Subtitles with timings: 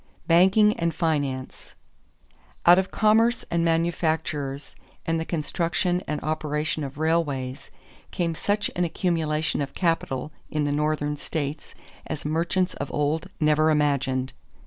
[0.27, 1.75] =Banking and Finance.=
[2.65, 7.69] Out of commerce and manufactures and the construction and operation of railways
[8.09, 11.75] came such an accumulation of capital in the Northern states
[12.07, 14.33] as merchants of old never imagined.